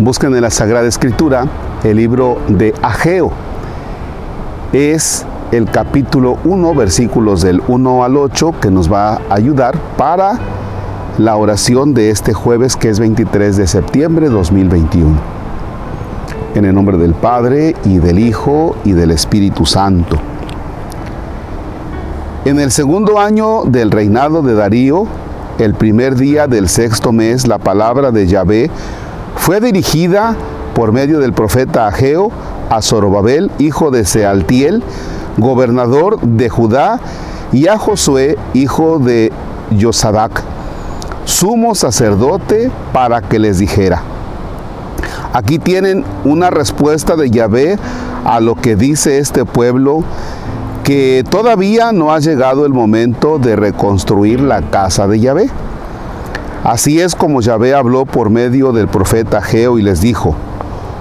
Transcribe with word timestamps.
Busquen 0.00 0.34
en 0.34 0.40
la 0.40 0.48
Sagrada 0.48 0.88
Escritura 0.88 1.44
el 1.84 1.98
libro 1.98 2.38
de 2.48 2.72
Ageo. 2.80 3.30
Es 4.72 5.26
el 5.52 5.66
capítulo 5.70 6.38
1, 6.44 6.74
versículos 6.74 7.42
del 7.42 7.60
1 7.68 8.02
al 8.02 8.16
8, 8.16 8.54
que 8.62 8.70
nos 8.70 8.90
va 8.90 9.16
a 9.16 9.20
ayudar 9.28 9.78
para 9.98 10.38
la 11.18 11.36
oración 11.36 11.92
de 11.92 12.08
este 12.08 12.32
jueves, 12.32 12.76
que 12.76 12.88
es 12.88 12.98
23 12.98 13.58
de 13.58 13.66
septiembre 13.66 14.30
de 14.30 14.34
2021. 14.34 15.20
En 16.54 16.64
el 16.64 16.74
nombre 16.74 16.96
del 16.96 17.12
Padre 17.12 17.76
y 17.84 17.98
del 17.98 18.20
Hijo 18.20 18.76
y 18.84 18.92
del 18.92 19.10
Espíritu 19.10 19.66
Santo. 19.66 20.16
En 22.46 22.58
el 22.58 22.70
segundo 22.70 23.20
año 23.20 23.64
del 23.64 23.90
reinado 23.90 24.40
de 24.40 24.54
Darío, 24.54 25.06
el 25.58 25.74
primer 25.74 26.14
día 26.14 26.46
del 26.46 26.70
sexto 26.70 27.12
mes, 27.12 27.46
la 27.46 27.58
palabra 27.58 28.10
de 28.12 28.26
Yahvé 28.26 28.70
fue 29.36 29.60
dirigida 29.60 30.36
por 30.74 30.92
medio 30.92 31.18
del 31.18 31.32
profeta 31.32 31.86
Ageo 31.86 32.30
a 32.70 32.82
Zorobabel, 32.82 33.50
hijo 33.58 33.90
de 33.90 34.04
Sealtiel, 34.04 34.82
gobernador 35.36 36.20
de 36.20 36.48
Judá, 36.48 37.00
y 37.52 37.66
a 37.66 37.78
Josué, 37.78 38.38
hijo 38.54 38.98
de 38.98 39.32
Yosadac, 39.70 40.42
sumo 41.24 41.74
sacerdote, 41.74 42.70
para 42.92 43.22
que 43.22 43.38
les 43.38 43.58
dijera. 43.58 44.02
Aquí 45.32 45.58
tienen 45.58 46.04
una 46.24 46.50
respuesta 46.50 47.16
de 47.16 47.30
Yahvé 47.30 47.78
a 48.24 48.40
lo 48.40 48.54
que 48.54 48.76
dice 48.76 49.18
este 49.18 49.44
pueblo, 49.44 50.02
que 50.84 51.24
todavía 51.28 51.92
no 51.92 52.12
ha 52.12 52.18
llegado 52.18 52.66
el 52.66 52.72
momento 52.72 53.38
de 53.38 53.56
reconstruir 53.56 54.40
la 54.40 54.62
casa 54.62 55.06
de 55.06 55.20
Yahvé. 55.20 55.50
Así 56.64 57.00
es 57.00 57.14
como 57.14 57.40
Yahvé 57.40 57.74
habló 57.74 58.04
por 58.04 58.28
medio 58.28 58.72
del 58.72 58.88
profeta 58.88 59.40
Geo 59.40 59.78
y 59.78 59.82
les 59.82 60.00
dijo, 60.00 60.36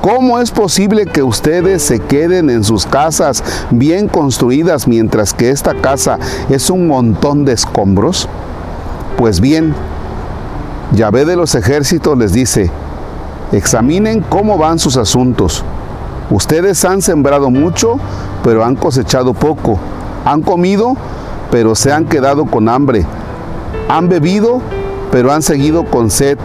¿Cómo 0.00 0.38
es 0.38 0.50
posible 0.50 1.04
que 1.04 1.22
ustedes 1.22 1.82
se 1.82 1.98
queden 1.98 2.48
en 2.48 2.64
sus 2.64 2.86
casas 2.86 3.44
bien 3.70 4.08
construidas 4.08 4.88
mientras 4.88 5.34
que 5.34 5.50
esta 5.50 5.74
casa 5.74 6.18
es 6.48 6.70
un 6.70 6.86
montón 6.86 7.44
de 7.44 7.52
escombros? 7.52 8.26
Pues 9.18 9.40
bien, 9.40 9.74
Yahvé 10.92 11.26
de 11.26 11.36
los 11.36 11.54
ejércitos 11.54 12.16
les 12.16 12.32
dice, 12.32 12.70
examinen 13.52 14.22
cómo 14.22 14.56
van 14.56 14.78
sus 14.78 14.96
asuntos. 14.96 15.64
Ustedes 16.30 16.82
han 16.86 17.02
sembrado 17.02 17.50
mucho, 17.50 17.96
pero 18.42 18.64
han 18.64 18.76
cosechado 18.76 19.34
poco. 19.34 19.78
Han 20.24 20.40
comido, 20.40 20.96
pero 21.50 21.74
se 21.74 21.92
han 21.92 22.06
quedado 22.06 22.46
con 22.46 22.70
hambre. 22.70 23.04
Han 23.90 24.08
bebido, 24.08 24.62
pero 25.10 25.32
han 25.32 25.42
seguido 25.42 25.84
con 25.84 26.10
sed. 26.10 26.38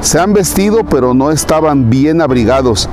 Se 0.00 0.18
han 0.18 0.32
vestido, 0.32 0.84
pero 0.84 1.14
no 1.14 1.30
estaban 1.30 1.90
bien 1.90 2.20
abrigados. 2.20 2.88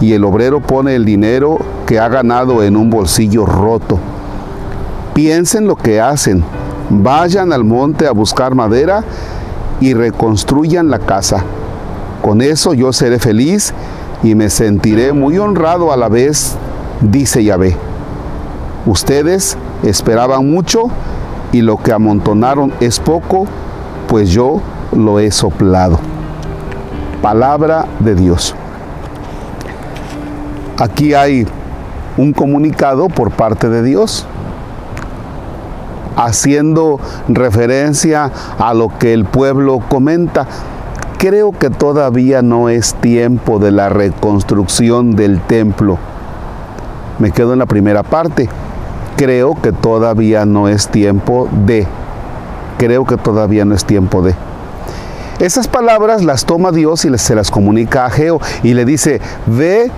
Y 0.00 0.12
el 0.14 0.24
obrero 0.24 0.60
pone 0.60 0.94
el 0.94 1.04
dinero 1.04 1.58
que 1.86 2.00
ha 2.00 2.08
ganado 2.08 2.62
en 2.62 2.76
un 2.76 2.90
bolsillo 2.90 3.46
roto. 3.46 3.98
Piensen 5.14 5.66
lo 5.66 5.76
que 5.76 6.00
hacen. 6.00 6.42
Vayan 6.90 7.52
al 7.52 7.64
monte 7.64 8.06
a 8.06 8.12
buscar 8.12 8.54
madera 8.54 9.04
y 9.80 9.94
reconstruyan 9.94 10.90
la 10.90 10.98
casa. 10.98 11.44
Con 12.22 12.40
eso 12.40 12.74
yo 12.74 12.92
seré 12.92 13.18
feliz 13.18 13.74
y 14.22 14.34
me 14.34 14.48
sentiré 14.50 15.12
muy 15.12 15.38
honrado 15.38 15.92
a 15.92 15.96
la 15.96 16.08
vez, 16.08 16.56
dice 17.00 17.42
Yahvé. 17.42 17.76
Ustedes 18.86 19.56
esperaban 19.82 20.50
mucho 20.50 20.84
y 21.52 21.62
lo 21.62 21.76
que 21.76 21.92
amontonaron 21.92 22.72
es 22.80 23.00
poco, 23.00 23.46
pues 24.12 24.28
yo 24.28 24.60
lo 24.94 25.20
he 25.20 25.30
soplado 25.30 25.98
palabra 27.22 27.86
de 28.00 28.14
Dios. 28.14 28.54
Aquí 30.78 31.14
hay 31.14 31.46
un 32.18 32.34
comunicado 32.34 33.08
por 33.08 33.30
parte 33.30 33.70
de 33.70 33.82
Dios 33.82 34.26
haciendo 36.14 37.00
referencia 37.26 38.30
a 38.58 38.74
lo 38.74 38.88
que 38.98 39.14
el 39.14 39.24
pueblo 39.24 39.80
comenta. 39.88 40.46
Creo 41.16 41.52
que 41.52 41.70
todavía 41.70 42.42
no 42.42 42.68
es 42.68 42.94
tiempo 42.96 43.58
de 43.58 43.70
la 43.70 43.88
reconstrucción 43.88 45.12
del 45.12 45.40
templo. 45.40 45.96
Me 47.18 47.30
quedo 47.30 47.54
en 47.54 47.60
la 47.60 47.66
primera 47.66 48.02
parte. 48.02 48.50
Creo 49.16 49.54
que 49.54 49.72
todavía 49.72 50.44
no 50.44 50.68
es 50.68 50.88
tiempo 50.88 51.48
de. 51.64 51.86
Creo 52.82 53.04
que 53.04 53.16
todavía 53.16 53.64
no 53.64 53.76
es 53.76 53.84
tiempo 53.84 54.22
de. 54.22 54.34
Esas 55.38 55.68
palabras 55.68 56.24
las 56.24 56.44
toma 56.44 56.72
Dios 56.72 57.04
y 57.04 57.16
se 57.16 57.36
las 57.36 57.52
comunica 57.52 58.06
a 58.06 58.10
Geo 58.10 58.40
y 58.64 58.74
le 58.74 58.84
dice, 58.84 59.20
ve 59.46 59.88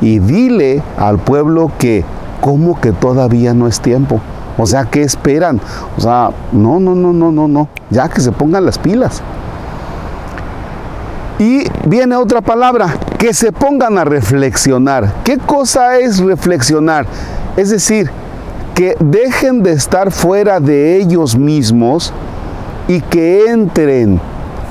y 0.00 0.20
dile 0.20 0.80
al 0.96 1.18
pueblo 1.18 1.72
que, 1.76 2.04
¿cómo 2.40 2.80
que 2.80 2.92
todavía 2.92 3.52
no 3.52 3.66
es 3.66 3.80
tiempo? 3.80 4.20
O 4.58 4.64
sea, 4.64 4.84
¿qué 4.84 5.02
esperan? 5.02 5.60
O 5.98 6.00
sea, 6.00 6.30
no, 6.52 6.78
no, 6.78 6.94
no, 6.94 7.12
no, 7.12 7.32
no, 7.32 7.48
no, 7.48 7.68
ya 7.90 8.08
que 8.08 8.20
se 8.20 8.30
pongan 8.30 8.64
las 8.64 8.78
pilas. 8.78 9.22
Y 11.40 11.64
viene 11.84 12.14
otra 12.14 12.42
palabra, 12.42 12.94
que 13.18 13.34
se 13.34 13.50
pongan 13.50 13.98
a 13.98 14.04
reflexionar. 14.04 15.14
¿Qué 15.24 15.36
cosa 15.36 15.98
es 15.98 16.20
reflexionar? 16.20 17.06
Es 17.56 17.70
decir, 17.70 18.08
que 18.74 18.96
dejen 19.00 19.62
de 19.62 19.72
estar 19.72 20.10
fuera 20.10 20.60
de 20.60 20.96
ellos 20.96 21.36
mismos 21.36 22.12
y 22.88 23.00
que 23.00 23.46
entren 23.46 24.20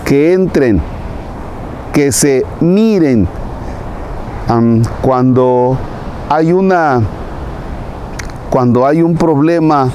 que 0.09 0.33
entren, 0.33 0.81
que 1.93 2.11
se 2.11 2.43
miren. 2.61 3.27
cuando 5.03 5.77
hay 6.27 6.51
una, 6.51 6.99
cuando 8.49 8.87
hay 8.87 9.03
un 9.03 9.15
problema 9.15 9.87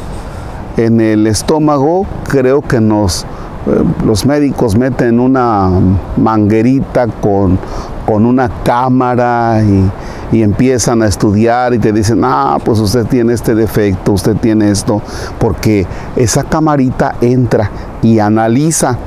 en 0.77 1.01
el 1.01 1.27
estómago, 1.27 2.07
creo 2.29 2.63
que 2.63 2.81
nos, 2.81 3.25
eh, 3.67 3.83
los 4.07 4.25
médicos 4.25 4.77
meten 4.77 5.19
una 5.19 5.69
manguerita 6.17 7.09
con, 7.09 7.59
con 8.07 8.25
una 8.25 8.49
cámara 8.63 9.65
y, 9.65 9.91
y, 10.35 10.43
empiezan 10.43 11.03
a 11.03 11.07
estudiar 11.07 11.75
y 11.75 11.79
te 11.79 11.93
dicen, 11.93 12.23
ah, 12.25 12.59
pues 12.65 12.79
usted 12.81 13.07
tiene 13.07 13.33
este 13.33 13.55
defecto, 13.55 14.13
usted 14.13 14.37
tiene 14.37 14.71
esto, 14.71 15.01
porque 15.39 15.87
esa 16.17 16.45
camarita 16.45 17.17
entra 17.21 17.71
y 18.03 18.19
analiza 18.19 18.99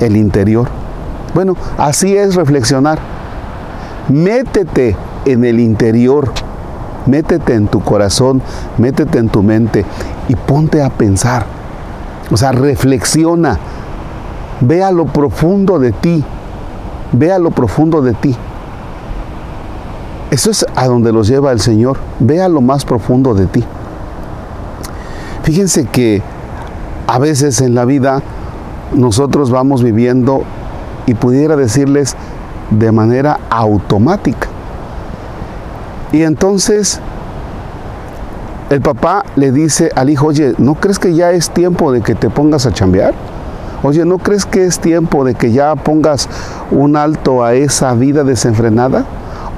el 0.00 0.16
interior. 0.16 0.68
Bueno, 1.34 1.56
así 1.76 2.16
es 2.16 2.34
reflexionar. 2.34 2.98
Métete 4.08 4.96
en 5.26 5.44
el 5.44 5.60
interior, 5.60 6.32
métete 7.06 7.54
en 7.54 7.68
tu 7.68 7.80
corazón, 7.80 8.40
métete 8.78 9.18
en 9.18 9.28
tu 9.28 9.42
mente 9.42 9.84
y 10.28 10.36
ponte 10.36 10.82
a 10.82 10.90
pensar. 10.90 11.46
O 12.30 12.36
sea, 12.36 12.52
reflexiona. 12.52 13.58
Ve 14.60 14.82
a 14.82 14.90
lo 14.90 15.06
profundo 15.06 15.78
de 15.78 15.92
ti. 15.92 16.24
Ve 17.12 17.32
a 17.32 17.38
lo 17.38 17.50
profundo 17.50 18.02
de 18.02 18.12
ti. 18.14 18.36
Eso 20.30 20.50
es 20.50 20.66
a 20.76 20.86
donde 20.86 21.12
los 21.12 21.28
lleva 21.28 21.52
el 21.52 21.60
Señor. 21.60 21.98
Ve 22.20 22.42
a 22.42 22.48
lo 22.48 22.60
más 22.60 22.84
profundo 22.84 23.34
de 23.34 23.46
ti. 23.46 23.64
Fíjense 25.42 25.86
que 25.86 26.22
a 27.06 27.18
veces 27.18 27.62
en 27.62 27.74
la 27.74 27.86
vida 27.86 28.20
nosotros 28.94 29.50
vamos 29.50 29.82
viviendo 29.82 30.42
y 31.06 31.14
pudiera 31.14 31.56
decirles 31.56 32.14
de 32.70 32.92
manera 32.92 33.40
automática. 33.48 34.48
Y 36.12 36.22
entonces 36.22 37.00
el 38.68 38.82
papá 38.82 39.24
le 39.36 39.52
dice 39.52 39.90
al 39.94 40.10
hijo, 40.10 40.26
oye, 40.26 40.52
¿no 40.58 40.74
crees 40.74 40.98
que 40.98 41.14
ya 41.14 41.30
es 41.30 41.50
tiempo 41.50 41.92
de 41.92 42.02
que 42.02 42.14
te 42.14 42.28
pongas 42.28 42.66
a 42.66 42.72
chambear? 42.72 43.14
Oye, 43.82 44.04
¿no 44.04 44.18
crees 44.18 44.44
que 44.44 44.66
es 44.66 44.78
tiempo 44.78 45.24
de 45.24 45.34
que 45.34 45.52
ya 45.52 45.74
pongas 45.76 46.28
un 46.70 46.96
alto 46.96 47.42
a 47.42 47.54
esa 47.54 47.94
vida 47.94 48.24
desenfrenada? 48.24 49.06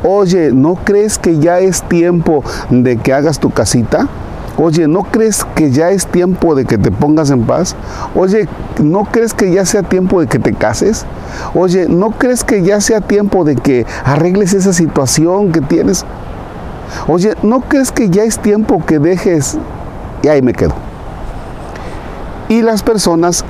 Oye, 0.03 0.51
¿no 0.53 0.77
crees 0.77 1.19
que 1.19 1.39
ya 1.39 1.61
es 1.61 1.83
tiempo 1.83 2.43
de 2.71 2.97
que 2.97 3.13
hagas 3.13 3.39
tu 3.39 3.51
casita? 3.51 4.09
Oye, 4.57 4.89
¿no 4.89 5.03
crees 5.05 5.45
que 5.55 5.71
ya 5.71 5.91
es 5.91 6.07
tiempo 6.07 6.55
de 6.55 6.65
que 6.65 6.79
te 6.79 6.91
pongas 6.91 7.31
en 7.31 7.45
paz? 7.45 7.77
Oye, 8.15 8.49
¿no 8.83 9.05
crees 9.05 9.35
que 9.35 9.53
ya 9.53 9.65
sea 9.65 9.83
tiempo 9.83 10.21
de 10.21 10.27
que 10.27 10.39
te 10.39 10.55
cases? 10.55 11.07
Oye, 11.55 11.87
¿no 11.89 12.11
crees 12.11 12.45
que 12.45 12.63
ya 12.63 12.81
sea 12.81 13.01
tiempo 13.01 13.45
de 13.45 13.57
que 13.57 13.87
arregles 14.05 14.55
esa 14.55 14.73
situación 14.73 15.53
que 15.53 15.61
tienes? 15.61 16.05
Oye, 17.07 17.35
¿no 17.43 17.61
crees 17.61 17.93
que 17.93 18.11
ya 18.11 18.25
es 18.25 18.39
tiempo 18.39 18.85
que 18.85 18.99
dejes? 18.99 19.59
Y 20.23 20.29
ahí 20.29 20.43
me 20.43 20.53
quedo. 20.53 20.75
Y 22.49 22.63
las 22.63 22.83
personas 22.83 23.45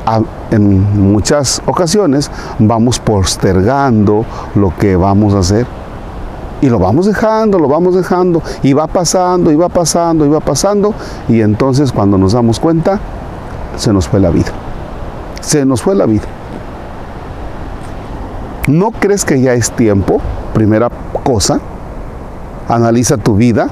en 0.50 1.12
muchas 1.12 1.62
ocasiones 1.67 2.31
vamos 2.58 2.99
postergando 2.99 4.26
lo 4.55 4.76
que 4.76 4.94
vamos 4.97 5.32
a 5.35 5.38
hacer. 5.38 5.80
Y 6.62 6.69
lo 6.69 6.79
vamos 6.79 7.07
dejando, 7.07 7.59
lo 7.59 7.69
vamos 7.69 7.95
dejando, 7.95 8.43
y 8.62 8.73
va 8.73 8.87
pasando, 8.87 9.51
y 9.51 9.57
va 9.57 9.69
pasando, 9.69 10.27
y 10.27 10.29
va 10.29 10.41
pasando, 10.41 10.95
y 11.29 11.41
entonces 11.41 11.91
cuando 11.91 12.19
nos 12.19 12.33
damos 12.33 12.61
cuenta, 12.61 13.01
se 13.77 13.93
nos 13.93 14.09
fue 14.09 14.21
la 14.21 14.31
vida. 14.31 14.53
Se 15.41 15.65
nos 15.65 15.81
fue 15.81 15.95
la 15.95 16.07
vida. 16.07 16.25
¿No 18.67 18.91
crees 18.91 19.25
que 19.25 19.41
ya 19.41 19.55
es 19.55 19.71
tiempo? 19.73 20.21
Primera 20.53 20.91
cosa, 21.25 21.61
analiza 22.69 23.17
tu 23.17 23.37
vida, 23.37 23.69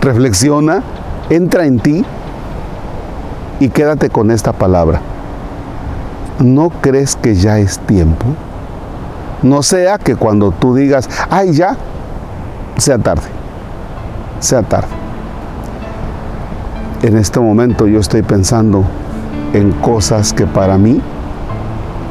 reflexiona, 0.00 0.82
entra 1.30 1.64
en 1.64 1.80
ti 1.80 2.04
y 3.58 3.68
quédate 3.70 4.10
con 4.10 4.30
esta 4.30 4.52
palabra. 4.52 5.00
¿No 6.38 6.70
crees 6.70 7.16
que 7.16 7.34
ya 7.34 7.58
es 7.58 7.78
tiempo? 7.80 8.26
No 9.42 9.62
sea 9.62 9.98
que 9.98 10.14
cuando 10.14 10.52
tú 10.52 10.74
digas, 10.74 11.08
ay 11.30 11.52
ya, 11.52 11.76
sea 12.78 12.96
tarde, 12.98 13.28
sea 14.38 14.62
tarde. 14.62 14.88
En 17.02 17.16
este 17.16 17.40
momento 17.40 17.86
yo 17.86 17.98
estoy 17.98 18.22
pensando 18.22 18.84
en 19.52 19.72
cosas 19.72 20.32
que 20.32 20.46
para 20.46 20.78
mí, 20.78 21.00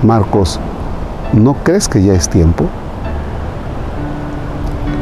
Marcos, 0.03 0.59
¿no 1.33 1.53
crees 1.63 1.87
que 1.87 2.03
ya 2.03 2.13
es 2.13 2.29
tiempo? 2.29 2.65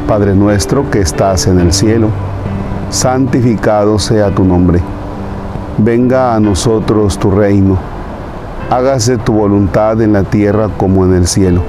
Padre 0.07 0.35
nuestro 0.35 0.89
que 0.91 1.01
estás 1.01 1.47
en 1.47 1.59
el 1.59 1.73
cielo, 1.73 2.09
santificado 2.91 3.97
sea 3.97 4.29
tu 4.29 4.43
nombre. 4.43 4.81
Venga 5.77 6.35
a 6.35 6.39
nosotros 6.39 7.17
tu 7.17 7.31
reino. 7.31 7.77
Hágase 8.69 9.17
tu 9.17 9.33
voluntad 9.33 9.99
en 10.01 10.13
la 10.13 10.23
tierra 10.23 10.69
como 10.77 11.05
en 11.05 11.15
el 11.15 11.27
cielo. 11.27 11.61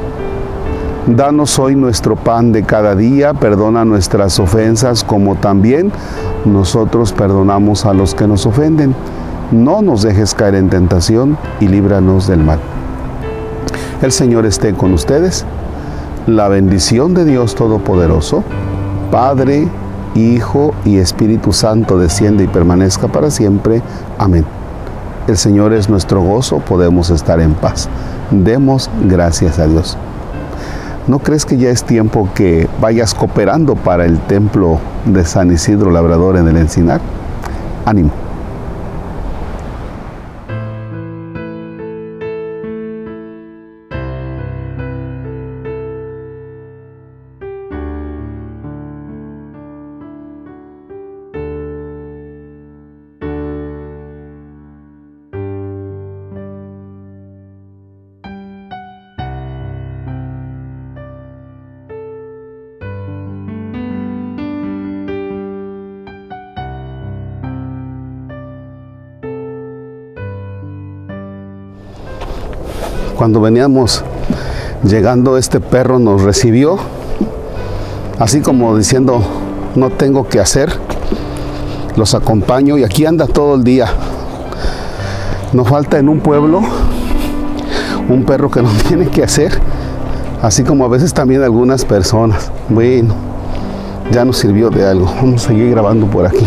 Danos 1.06 1.56
hoy 1.60 1.76
nuestro 1.76 2.16
pan 2.16 2.50
de 2.50 2.64
cada 2.64 2.96
día, 2.96 3.32
perdona 3.32 3.84
nuestras 3.84 4.40
ofensas 4.40 5.04
como 5.04 5.36
también 5.36 5.92
nosotros 6.44 7.12
perdonamos 7.12 7.86
a 7.86 7.92
los 7.92 8.16
que 8.16 8.26
nos 8.26 8.44
ofenden. 8.44 8.92
No 9.52 9.82
nos 9.82 10.02
dejes 10.02 10.34
caer 10.34 10.56
en 10.56 10.68
tentación 10.68 11.38
y 11.60 11.68
líbranos 11.68 12.26
del 12.26 12.42
mal. 12.42 12.58
El 14.02 14.10
Señor 14.10 14.46
esté 14.46 14.74
con 14.74 14.92
ustedes 14.92 15.44
la 16.26 16.48
bendición 16.48 17.14
de 17.14 17.24
Dios 17.24 17.54
Todopoderoso, 17.54 18.42
Padre, 19.12 19.68
Hijo 20.16 20.74
y 20.84 20.96
Espíritu 20.96 21.52
Santo 21.52 21.98
desciende 21.98 22.42
y 22.42 22.48
permanezca 22.48 23.06
para 23.06 23.30
siempre. 23.30 23.80
Amén. 24.18 24.44
El 25.28 25.36
Señor 25.36 25.72
es 25.72 25.88
nuestro 25.88 26.20
gozo, 26.20 26.58
podemos 26.58 27.10
estar 27.10 27.38
en 27.38 27.54
paz. 27.54 27.88
Demos 28.32 28.90
gracias 29.08 29.60
a 29.60 29.68
Dios. 29.68 29.96
¿No 31.08 31.20
crees 31.20 31.46
que 31.46 31.56
ya 31.56 31.70
es 31.70 31.84
tiempo 31.84 32.28
que 32.34 32.68
vayas 32.80 33.14
cooperando 33.14 33.76
para 33.76 34.06
el 34.06 34.18
templo 34.18 34.80
de 35.04 35.24
San 35.24 35.52
Isidro 35.52 35.92
Labrador 35.92 36.36
en 36.36 36.48
el 36.48 36.56
Encinar? 36.56 37.00
Ánimo. 37.84 38.25
Cuando 73.16 73.40
veníamos 73.40 74.04
llegando, 74.84 75.38
este 75.38 75.58
perro 75.58 75.98
nos 75.98 76.22
recibió, 76.22 76.76
así 78.18 78.40
como 78.40 78.76
diciendo, 78.76 79.22
no 79.74 79.88
tengo 79.88 80.28
que 80.28 80.38
hacer, 80.38 80.70
los 81.96 82.14
acompaño 82.14 82.76
y 82.76 82.84
aquí 82.84 83.06
anda 83.06 83.26
todo 83.26 83.54
el 83.54 83.64
día. 83.64 83.86
Nos 85.54 85.66
falta 85.66 85.98
en 85.98 86.10
un 86.10 86.20
pueblo 86.20 86.60
un 88.08 88.24
perro 88.24 88.50
que 88.50 88.60
no 88.60 88.68
tiene 88.88 89.08
que 89.08 89.22
hacer, 89.22 89.58
así 90.42 90.62
como 90.62 90.84
a 90.84 90.88
veces 90.88 91.14
también 91.14 91.42
algunas 91.42 91.86
personas. 91.86 92.50
Bueno, 92.68 93.14
ya 94.12 94.26
nos 94.26 94.36
sirvió 94.36 94.68
de 94.68 94.86
algo. 94.86 95.06
Vamos 95.06 95.44
a 95.44 95.48
seguir 95.48 95.70
grabando 95.70 96.06
por 96.06 96.26
aquí. 96.26 96.46